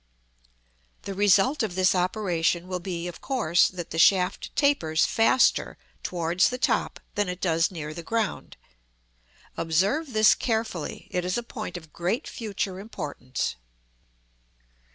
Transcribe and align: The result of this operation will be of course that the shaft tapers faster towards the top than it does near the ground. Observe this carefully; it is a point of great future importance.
The 1.03 1.13
result 1.13 1.61
of 1.61 1.75
this 1.75 1.93
operation 1.93 2.67
will 2.67 2.79
be 2.79 3.07
of 3.07 3.21
course 3.21 3.67
that 3.67 3.91
the 3.91 3.99
shaft 3.99 4.49
tapers 4.55 5.05
faster 5.05 5.77
towards 6.01 6.49
the 6.49 6.57
top 6.57 6.99
than 7.13 7.29
it 7.29 7.39
does 7.39 7.69
near 7.69 7.93
the 7.93 8.01
ground. 8.01 8.57
Observe 9.57 10.13
this 10.13 10.33
carefully; 10.33 11.07
it 11.11 11.23
is 11.23 11.37
a 11.37 11.43
point 11.43 11.77
of 11.77 11.93
great 11.93 12.27
future 12.27 12.79
importance. 12.79 13.57